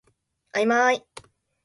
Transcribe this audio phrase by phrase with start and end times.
[0.53, 1.05] あいまい